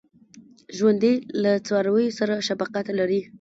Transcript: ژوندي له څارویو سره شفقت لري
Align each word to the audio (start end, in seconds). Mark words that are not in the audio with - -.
ژوندي 0.77 1.13
له 1.43 1.51
څارویو 1.67 2.15
سره 2.19 2.33
شفقت 2.47 2.85
لري 2.99 3.21